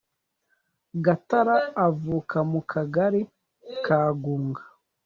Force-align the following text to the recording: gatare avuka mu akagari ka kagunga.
gatare 1.05 1.57
avuka 1.87 2.37
mu 2.49 2.59
akagari 2.63 3.21
ka 3.23 3.81
kagunga. 3.85 4.61